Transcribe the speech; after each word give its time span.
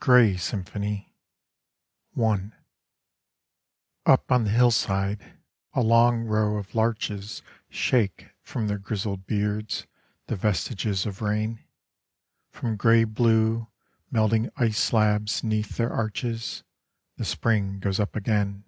GREY 0.00 0.38
SYMPHONY 0.38 1.14
I 2.18 2.50
Up 4.06 4.32
on 4.32 4.44
the 4.44 4.50
hillside 4.50 5.38
a 5.74 5.82
long 5.82 6.22
row 6.22 6.56
of 6.56 6.74
larches 6.74 7.42
Shake 7.68 8.30
from 8.40 8.66
their 8.66 8.78
grizzled 8.78 9.26
Beards 9.26 9.86
the 10.26 10.36
vestiges 10.36 11.04
of 11.04 11.20
rain, 11.20 11.64
From 12.48 12.76
grey 12.78 13.04
blue 13.04 13.68
melting 14.10 14.48
ice 14.56 14.78
slabs 14.78 15.44
'neath 15.44 15.76
their 15.76 15.92
arches 15.92 16.64
The 17.18 17.26
spring 17.26 17.78
goes 17.78 18.00
up 18.00 18.16
again. 18.16 18.64